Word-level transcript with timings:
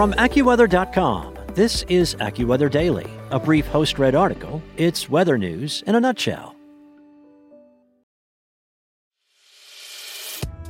From 0.00 0.14
AccuWeather.com, 0.14 1.36
this 1.52 1.82
is 1.90 2.14
AccuWeather 2.14 2.70
Daily, 2.70 3.06
a 3.30 3.38
brief 3.38 3.66
host 3.66 3.98
read 3.98 4.14
article. 4.14 4.62
It's 4.78 5.10
weather 5.10 5.36
news 5.36 5.84
in 5.86 5.94
a 5.94 6.00
nutshell. 6.00 6.56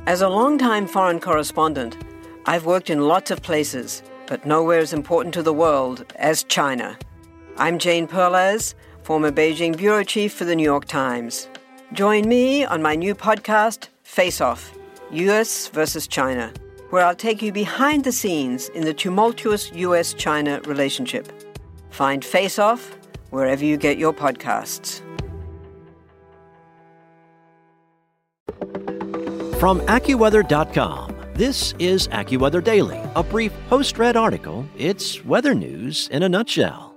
As 0.05 0.21
a 0.21 0.27
longtime 0.27 0.85
foreign 0.85 1.21
correspondent, 1.21 1.95
I've 2.45 2.65
worked 2.65 2.89
in 2.89 3.07
lots 3.07 3.31
of 3.31 3.41
places, 3.41 4.03
but 4.27 4.45
nowhere 4.45 4.79
as 4.79 4.91
important 4.91 5.33
to 5.35 5.43
the 5.43 5.53
world 5.53 6.03
as 6.17 6.43
China. 6.43 6.99
I'm 7.55 7.79
Jane 7.79 8.07
Perlez, 8.07 8.75
former 9.03 9.31
Beijing 9.31 9.77
bureau 9.77 10.03
chief 10.03 10.33
for 10.33 10.43
the 10.43 10.57
New 10.57 10.65
York 10.65 10.83
Times. 10.83 11.47
Join 11.93 12.27
me 12.27 12.65
on 12.65 12.81
my 12.81 12.95
new 12.95 13.15
podcast, 13.15 13.87
Face 14.03 14.41
Off 14.41 14.73
US 15.09 15.69
versus 15.69 16.05
China 16.05 16.51
where 16.91 17.05
I'll 17.05 17.15
take 17.15 17.41
you 17.41 17.51
behind 17.51 18.03
the 18.03 18.11
scenes 18.11 18.69
in 18.69 18.83
the 18.83 18.93
tumultuous 18.93 19.71
US 19.73 20.13
China 20.13 20.61
relationship. 20.65 21.31
Find 21.89 22.23
Face 22.23 22.59
Off 22.59 22.95
wherever 23.31 23.65
you 23.65 23.77
get 23.77 23.97
your 23.97 24.13
podcasts. 24.13 25.01
From 29.59 29.79
AccuWeather.com, 29.81 31.15
this 31.35 31.73
is 31.79 32.07
AccuWeather 32.09 32.63
Daily, 32.63 32.99
a 33.15 33.23
brief 33.23 33.53
post 33.69 33.97
read 33.97 34.17
article. 34.17 34.65
It's 34.77 35.23
weather 35.23 35.53
news 35.53 36.07
in 36.09 36.23
a 36.23 36.29
nutshell. 36.29 36.95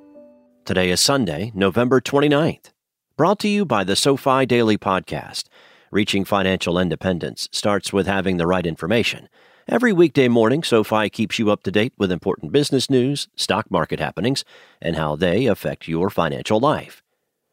Today 0.64 0.90
is 0.90 1.00
Sunday, 1.00 1.52
November 1.54 2.00
29th. 2.00 2.70
Brought 3.16 3.38
to 3.40 3.48
you 3.48 3.64
by 3.64 3.84
the 3.84 3.94
SoFi 3.94 4.46
Daily 4.46 4.78
Podcast. 4.78 5.44
Reaching 5.90 6.24
financial 6.24 6.78
independence 6.78 7.48
starts 7.52 7.92
with 7.92 8.06
having 8.06 8.38
the 8.38 8.46
right 8.46 8.66
information. 8.66 9.28
Every 9.66 9.94
weekday 9.94 10.28
morning, 10.28 10.62
SoFi 10.62 11.08
keeps 11.08 11.38
you 11.38 11.50
up 11.50 11.62
to 11.62 11.70
date 11.70 11.94
with 11.96 12.12
important 12.12 12.52
business 12.52 12.90
news, 12.90 13.28
stock 13.34 13.70
market 13.70 13.98
happenings, 13.98 14.44
and 14.82 14.94
how 14.94 15.16
they 15.16 15.46
affect 15.46 15.88
your 15.88 16.10
financial 16.10 16.60
life. 16.60 17.02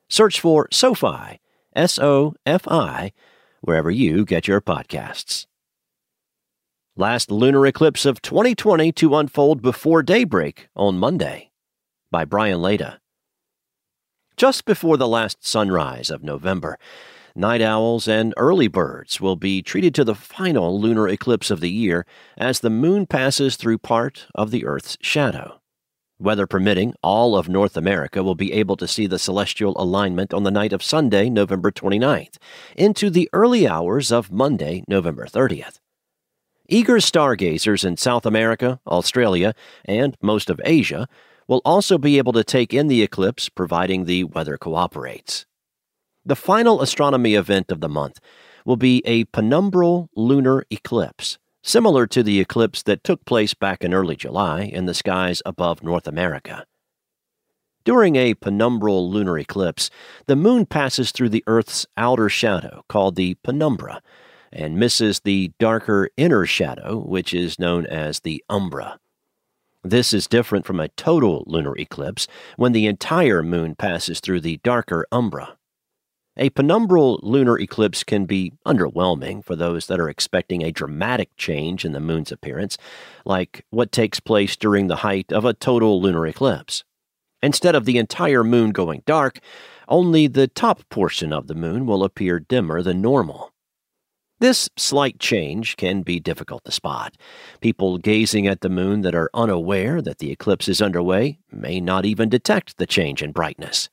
Search 0.10 0.42
for 0.42 0.68
SoFi, 0.74 1.40
S 1.74 1.98
O 2.00 2.36
F 2.46 2.68
I, 2.68 3.14
wherever 3.62 3.90
you 3.90 4.26
get 4.26 4.46
your 4.46 4.60
podcasts. 4.60 5.46
Last 6.98 7.32
lunar 7.32 7.66
eclipse 7.66 8.06
of 8.06 8.22
2020 8.22 8.92
to 8.92 9.16
unfold 9.16 9.62
before 9.62 10.04
daybreak 10.04 10.68
on 10.76 11.00
Monday 11.00 11.52
by 12.12 12.26
Brian 12.26 12.62
Lada. 12.62 13.00
Just 14.36 14.66
before 14.66 14.98
the 14.98 15.08
last 15.08 15.48
sunrise 15.48 16.10
of 16.10 16.24
November, 16.24 16.78
night 17.36 17.62
owls, 17.62 18.08
and 18.08 18.34
early 18.38 18.68
birds 18.68 19.22
will 19.22 19.36
be 19.36 19.62
treated 19.62 19.96
to 19.96 20.04
the 20.04 20.16
final 20.16 20.80
lunar 20.80 21.08
eclipse 21.08 21.52
of 21.52 21.60
the 21.60 21.70
year 21.70 22.06
as 22.38 22.60
the 22.60 22.70
moon 22.70 23.06
passes 23.06 23.56
through 23.56 23.78
part 23.78 24.28
of 24.36 24.52
the 24.52 24.66
Earth's 24.66 24.98
shadow. 25.02 25.60
Weather 26.20 26.46
permitting, 26.46 26.94
all 27.02 27.36
of 27.36 27.50
North 27.50 27.76
America 27.76 28.24
will 28.24 28.36
be 28.36 28.54
able 28.54 28.78
to 28.78 28.88
see 28.88 29.08
the 29.08 29.18
celestial 29.18 29.74
alignment 29.82 30.36
on 30.36 30.44
the 30.44 30.52
night 30.52 30.72
of 30.72 30.84
Sunday, 30.84 31.30
November 31.32 31.72
29th, 31.72 32.38
into 32.78 33.10
the 33.10 33.28
early 33.34 33.68
hours 33.68 34.12
of 34.12 34.32
Monday, 34.32 34.84
November 34.88 35.26
30th. 35.26 35.80
Eager 36.68 37.00
stargazers 37.00 37.84
in 37.84 37.98
South 37.98 38.26
America, 38.26 38.80
Australia, 38.86 39.56
and 39.84 40.16
most 40.22 40.50
of 40.50 40.62
Asia 40.64 41.08
will 41.48 41.62
also 41.66 41.98
be 41.98 42.18
able 42.18 42.34
to 42.34 42.44
take 42.44 42.74
in 42.74 42.88
the 42.88 43.02
eclipse 43.02 43.50
providing 43.50 44.06
the 44.06 44.24
weather 44.24 44.58
cooperates. 44.58 45.46
The 46.24 46.36
final 46.36 46.82
astronomy 46.82 47.34
event 47.34 47.72
of 47.72 47.82
the 47.82 47.90
month 47.90 48.20
will 48.64 48.76
be 48.76 49.02
a 49.06 49.26
penumbral 49.26 50.08
lunar 50.16 50.64
eclipse, 50.70 51.40
similar 51.64 52.06
to 52.08 52.22
the 52.22 52.40
eclipse 52.40 52.84
that 52.84 53.04
took 53.04 53.26
place 53.26 53.56
back 53.56 53.84
in 53.84 53.94
early 53.94 54.16
July 54.16 54.62
in 54.62 54.86
the 54.86 54.94
skies 54.94 55.42
above 55.46 55.82
North 55.82 56.08
America. 56.08 56.66
During 57.84 58.16
a 58.16 58.36
penumbral 58.36 59.10
lunar 59.10 59.40
eclipse, 59.40 59.90
the 60.28 60.36
moon 60.36 60.68
passes 60.68 61.12
through 61.12 61.30
the 61.30 61.44
Earth's 61.48 61.88
outer 61.98 62.30
shadow, 62.30 62.84
called 62.88 63.16
the 63.16 63.36
penumbra, 63.44 64.02
and 64.54 64.78
misses 64.78 65.22
the 65.22 65.52
darker 65.58 66.10
inner 66.18 66.46
shadow, 66.46 67.00
which 67.00 67.34
is 67.34 67.58
known 67.58 67.88
as 67.88 68.20
the 68.20 68.44
umbra. 68.48 69.00
This 69.84 70.14
is 70.14 70.28
different 70.28 70.68
from 70.68 70.80
a 70.80 70.90
total 70.90 71.44
lunar 71.48 71.76
eclipse 71.76 72.28
when 72.58 72.74
the 72.74 72.86
entire 72.86 73.42
moon 73.42 73.74
passes 73.74 74.20
through 74.20 74.42
the 74.42 74.58
darker 74.64 75.08
umbra. 75.12 75.58
A 76.42 76.50
penumbral 76.50 77.20
lunar 77.22 77.60
eclipse 77.60 78.04
can 78.04 78.26
be 78.26 78.54
underwhelming 78.66 79.46
for 79.46 79.56
those 79.56 79.86
that 79.86 80.00
are 80.00 80.10
expecting 80.10 80.64
a 80.64 80.72
dramatic 80.72 81.30
change 81.38 81.86
in 81.86 81.92
the 81.92 82.00
moon's 82.00 82.32
appearance, 82.32 82.80
like 83.26 83.64
what 83.70 83.92
takes 83.92 84.20
place 84.20 84.56
during 84.56 84.88
the 84.88 84.96
height 84.98 85.32
of 85.32 85.46
a 85.46 85.54
total 85.54 86.02
lunar 86.02 86.26
eclipse. 86.26 86.84
Instead 87.44 87.76
of 87.76 87.86
the 87.86 88.00
entire 88.00 88.44
moon 88.44 88.72
going 88.72 89.04
dark, 89.06 89.40
only 89.88 90.26
the 90.26 90.48
top 90.48 90.82
portion 90.90 91.32
of 91.32 91.46
the 91.46 91.54
moon 91.54 91.86
will 91.86 92.04
appear 92.04 92.40
dimmer 92.40 92.82
than 92.82 93.04
normal. 93.04 93.54
This 94.40 94.68
slight 94.76 95.20
change 95.20 95.78
can 95.78 96.02
be 96.02 96.20
difficult 96.20 96.64
to 96.66 96.72
spot. 96.72 97.18
People 97.60 98.00
gazing 98.00 98.48
at 98.48 98.62
the 98.62 98.70
moon 98.70 99.02
that 99.02 99.14
are 99.14 99.30
unaware 99.36 100.02
that 100.02 100.18
the 100.18 100.32
eclipse 100.32 100.68
is 100.68 100.82
underway 100.82 101.38
may 101.52 101.80
not 101.80 102.04
even 102.04 102.30
detect 102.30 102.78
the 102.78 102.88
change 102.88 103.22
in 103.22 103.32
brightness. 103.32 103.92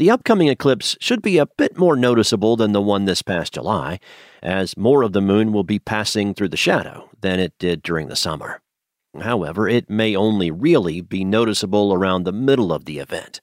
The 0.00 0.10
upcoming 0.10 0.48
eclipse 0.48 0.96
should 0.98 1.20
be 1.20 1.36
a 1.36 1.44
bit 1.44 1.76
more 1.76 1.94
noticeable 1.94 2.56
than 2.56 2.72
the 2.72 2.80
one 2.80 3.04
this 3.04 3.20
past 3.20 3.52
July, 3.52 4.00
as 4.42 4.74
more 4.74 5.02
of 5.02 5.12
the 5.12 5.20
moon 5.20 5.52
will 5.52 5.62
be 5.62 5.78
passing 5.78 6.32
through 6.32 6.48
the 6.48 6.56
shadow 6.56 7.10
than 7.20 7.38
it 7.38 7.52
did 7.58 7.82
during 7.82 8.08
the 8.08 8.16
summer. 8.16 8.62
However, 9.20 9.68
it 9.68 9.90
may 9.90 10.16
only 10.16 10.50
really 10.50 11.02
be 11.02 11.22
noticeable 11.22 11.92
around 11.92 12.24
the 12.24 12.32
middle 12.32 12.72
of 12.72 12.86
the 12.86 12.98
event. 12.98 13.42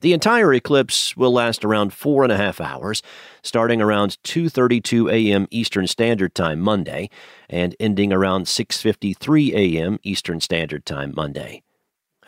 The 0.00 0.12
entire 0.12 0.52
eclipse 0.52 1.16
will 1.16 1.32
last 1.32 1.64
around 1.64 1.92
four 1.92 2.24
and 2.24 2.32
a 2.32 2.36
half 2.36 2.60
hours, 2.60 3.00
starting 3.40 3.80
around 3.80 4.18
2:32 4.24 5.08
a.m. 5.12 5.46
Eastern 5.52 5.86
Standard 5.86 6.34
Time 6.34 6.58
Monday 6.58 7.08
and 7.48 7.76
ending 7.78 8.12
around 8.12 8.46
6:53 8.46 9.54
a.m. 9.54 10.00
Eastern 10.02 10.40
Standard 10.40 10.84
Time 10.84 11.12
Monday. 11.14 11.62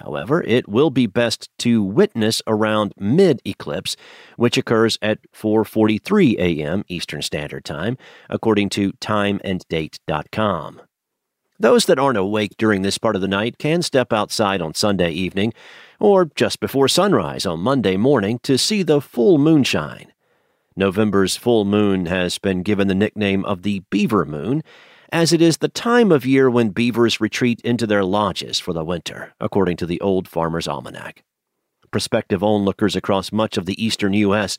However, 0.03 0.43
it 0.43 0.69
will 0.69 0.91
be 0.91 1.07
best 1.07 1.51
to 1.59 1.83
witness 1.83 2.43
around 2.47 2.95
mid-eclipse, 2.99 3.97
which 4.37 4.57
occurs 4.57 4.99
at 5.03 5.19
4:43 5.33 6.39
a.m. 6.39 6.85
Eastern 6.89 7.23
Standard 7.23 7.65
Time, 7.65 7.97
according 8.29 8.71
to 8.71 8.93
timeanddate.com. 8.95 10.81
Those 11.59 11.85
that 11.85 11.99
aren't 11.99 12.17
awake 12.17 12.53
during 12.57 12.81
this 12.81 12.97
part 12.97 13.17
of 13.17 13.21
the 13.21 13.29
night 13.29 13.59
can 13.59 13.83
step 13.83 14.15
outside 14.15 14.63
on 14.63 14.73
Sunday 14.73 15.11
evening 15.11 15.53
or 15.99 16.31
just 16.35 16.59
before 16.59 16.89
sunrise 16.89 17.45
on 17.45 17.61
Monday 17.61 17.99
morning 17.99 18.39
to 18.45 18.57
see 18.57 18.83
the 18.83 19.03
full 19.03 19.37
moonshine. 19.37 20.15
November's 20.75 21.37
full 21.37 21.67
moon 21.67 22.07
has 22.07 22.39
been 22.39 22.63
given 22.63 22.89
the 22.89 22.95
nickname 22.95 23.45
of 23.45 23.61
the 23.63 23.83
Beaver 23.91 24.25
Moon 24.25 24.63
as 25.13 25.33
it 25.33 25.43
is 25.43 25.59
the 25.59 25.69
time 25.69 26.13
of 26.13 26.27
year 26.27 26.51
when 26.51 26.71
beavers 26.71 27.21
retreat 27.21 27.61
into 27.63 27.87
their 27.87 28.05
lodges 28.05 28.59
for 28.59 28.73
the 28.73 28.85
winter, 28.85 29.35
according 29.41 29.77
to 29.79 29.87
the 29.87 30.01
Old 30.01 30.29
Farmer's 30.29 30.69
Almanac. 30.69 31.23
Prospective 31.91 32.43
onlookers 32.43 32.95
across 32.95 33.33
much 33.33 33.57
of 33.57 33.67
the 33.67 33.85
eastern 33.85 34.13
U.S. 34.13 34.57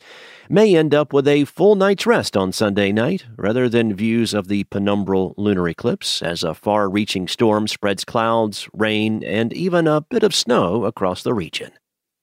may 0.50 0.76
end 0.76 0.94
up 0.94 1.14
with 1.14 1.26
a 1.26 1.46
full 1.46 1.74
night's 1.74 2.06
rest 2.06 2.36
on 2.36 2.52
Sunday 2.52 2.92
night 2.92 3.24
rather 3.36 3.70
than 3.70 3.94
views 3.94 4.34
of 4.34 4.48
the 4.48 4.64
penumbral 4.64 5.32
lunar 5.38 5.66
eclipse 5.66 6.20
as 6.20 6.42
a 6.42 6.52
far 6.52 6.90
reaching 6.90 7.26
storm 7.26 7.66
spreads 7.66 8.04
clouds, 8.04 8.68
rain, 8.74 9.24
and 9.24 9.52
even 9.54 9.86
a 9.86 10.02
bit 10.02 10.22
of 10.22 10.34
snow 10.34 10.84
across 10.84 11.22
the 11.22 11.32
region. 11.32 11.72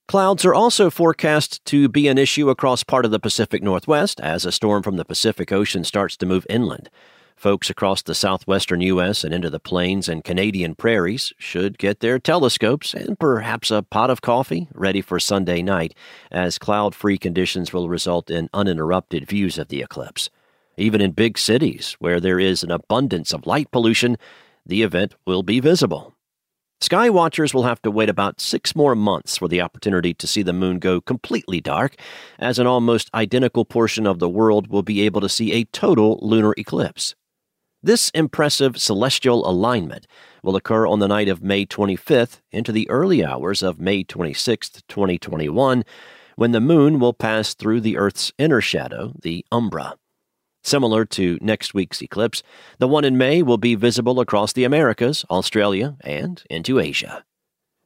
Clouds 0.07 0.45
are 0.45 0.53
also 0.53 0.89
forecast 0.89 1.63
to 1.65 1.87
be 1.87 2.07
an 2.07 2.17
issue 2.17 2.49
across 2.49 2.83
part 2.83 3.05
of 3.05 3.11
the 3.11 3.19
Pacific 3.19 3.63
Northwest 3.63 4.19
as 4.21 4.45
a 4.45 4.51
storm 4.51 4.83
from 4.83 4.97
the 4.97 5.05
Pacific 5.05 5.51
Ocean 5.51 5.83
starts 5.83 6.17
to 6.17 6.25
move 6.25 6.47
inland. 6.49 6.89
Folks 7.39 7.69
across 7.69 8.01
the 8.01 8.13
southwestern 8.13 8.81
U.S. 8.81 9.23
and 9.23 9.33
into 9.33 9.49
the 9.49 9.61
plains 9.61 10.09
and 10.09 10.25
Canadian 10.25 10.75
prairies 10.75 11.31
should 11.37 11.77
get 11.77 12.01
their 12.01 12.19
telescopes 12.19 12.93
and 12.93 13.17
perhaps 13.17 13.71
a 13.71 13.81
pot 13.81 14.09
of 14.09 14.21
coffee 14.21 14.67
ready 14.73 14.99
for 14.99 15.21
Sunday 15.21 15.61
night, 15.61 15.95
as 16.33 16.57
cloud 16.57 16.93
free 16.93 17.17
conditions 17.17 17.71
will 17.71 17.87
result 17.87 18.29
in 18.29 18.49
uninterrupted 18.53 19.25
views 19.25 19.57
of 19.57 19.69
the 19.69 19.81
eclipse. 19.81 20.29
Even 20.75 20.99
in 20.99 21.11
big 21.11 21.37
cities, 21.37 21.95
where 21.99 22.19
there 22.19 22.41
is 22.41 22.61
an 22.61 22.71
abundance 22.71 23.31
of 23.31 23.47
light 23.47 23.71
pollution, 23.71 24.17
the 24.65 24.81
event 24.81 25.15
will 25.25 25.41
be 25.41 25.61
visible. 25.61 26.17
Sky 26.81 27.09
watchers 27.09 27.53
will 27.53 27.63
have 27.63 27.81
to 27.83 27.91
wait 27.91 28.09
about 28.09 28.41
six 28.41 28.75
more 28.75 28.95
months 28.95 29.37
for 29.37 29.47
the 29.47 29.61
opportunity 29.61 30.13
to 30.13 30.27
see 30.27 30.43
the 30.43 30.51
moon 30.51 30.77
go 30.77 30.99
completely 30.99 31.61
dark, 31.61 31.95
as 32.37 32.59
an 32.59 32.67
almost 32.67 33.09
identical 33.13 33.63
portion 33.63 34.05
of 34.05 34.19
the 34.19 34.27
world 34.27 34.67
will 34.67 34.83
be 34.83 34.99
able 35.03 35.21
to 35.21 35.29
see 35.29 35.53
a 35.53 35.63
total 35.63 36.19
lunar 36.21 36.53
eclipse. 36.57 37.15
This 37.81 38.09
impressive 38.09 38.77
celestial 38.77 39.49
alignment 39.49 40.05
will 40.43 40.57
occur 40.57 40.85
on 40.85 40.99
the 40.99 41.07
night 41.07 41.29
of 41.29 41.41
May 41.41 41.65
25th 41.65 42.41
into 42.51 42.73
the 42.73 42.89
early 42.89 43.23
hours 43.23 43.63
of 43.63 43.79
May 43.79 44.03
26th, 44.03 44.81
2021, 44.89 45.85
when 46.35 46.51
the 46.51 46.59
moon 46.59 46.99
will 46.99 47.13
pass 47.13 47.53
through 47.53 47.79
the 47.79 47.97
Earth's 47.97 48.33
inner 48.37 48.59
shadow, 48.59 49.13
the 49.21 49.45
umbra. 49.49 49.95
Similar 50.61 51.05
to 51.05 51.37
next 51.39 51.73
week's 51.73 52.01
eclipse, 52.01 52.43
the 52.79 52.87
one 52.87 53.05
in 53.05 53.17
May 53.17 53.41
will 53.41 53.57
be 53.57 53.75
visible 53.75 54.19
across 54.19 54.51
the 54.51 54.65
Americas, 54.65 55.23
Australia, 55.29 55.95
and 56.01 56.43
into 56.49 56.79
Asia. 56.79 57.23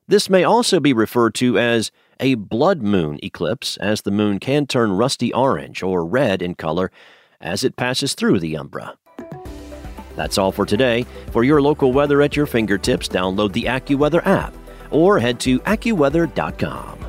This 0.07 0.28
may 0.28 0.44
also 0.44 0.80
be 0.80 0.92
referred 0.92 1.36
to 1.36 1.60
as 1.60 1.92
a 2.19 2.34
blood 2.34 2.81
moon 2.81 3.19
eclipse, 3.22 3.78
as 3.78 4.01
the 4.01 4.12
moon 4.12 4.39
can 4.39 4.66
turn 4.66 4.94
rusty 4.94 5.31
orange 5.31 5.84
or 5.84 6.04
red 6.04 6.42
in 6.42 6.56
color 6.56 6.92
as 7.39 7.63
it 7.63 7.75
passes 7.75 8.16
through 8.16 8.39
the 8.39 8.57
umbra. 8.57 8.98
That's 10.15 10.38
all 10.38 10.51
for 10.51 10.65
today. 10.65 11.06
For 11.31 11.44
your 11.44 11.62
local 11.62 11.92
weather 11.94 12.21
at 12.21 12.36
your 12.36 12.45
fingertips, 12.45 13.07
download 13.07 13.54
the 13.54 13.63
AccuWeather 13.63 14.25
app 14.25 14.54
or 14.92 15.19
head 15.19 15.39
to 15.42 15.60
AccuWeather.com. 15.62 17.00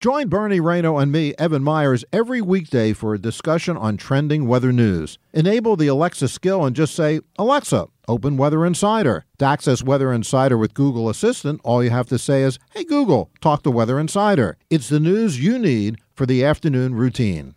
Join 0.00 0.28
Bernie 0.28 0.60
Rayno 0.60 1.02
and 1.02 1.10
me, 1.10 1.34
Evan 1.40 1.64
Myers, 1.64 2.04
every 2.12 2.40
weekday 2.40 2.92
for 2.92 3.14
a 3.14 3.18
discussion 3.18 3.76
on 3.76 3.96
trending 3.96 4.46
weather 4.46 4.72
news. 4.72 5.18
Enable 5.32 5.74
the 5.74 5.88
Alexa 5.88 6.28
skill 6.28 6.64
and 6.64 6.76
just 6.76 6.94
say, 6.94 7.18
Alexa, 7.36 7.88
open 8.06 8.36
Weather 8.36 8.64
Insider. 8.64 9.24
To 9.40 9.44
access 9.44 9.82
Weather 9.82 10.12
Insider 10.12 10.56
with 10.56 10.72
Google 10.72 11.08
Assistant, 11.08 11.60
all 11.64 11.82
you 11.82 11.90
have 11.90 12.06
to 12.10 12.18
say 12.18 12.44
is, 12.44 12.60
Hey 12.72 12.84
Google, 12.84 13.32
talk 13.40 13.64
to 13.64 13.72
Weather 13.72 13.98
Insider. 13.98 14.56
It's 14.70 14.88
the 14.88 15.00
news 15.00 15.42
you 15.42 15.58
need 15.58 15.98
for 16.14 16.26
the 16.26 16.44
afternoon 16.44 16.94
routine. 16.94 17.56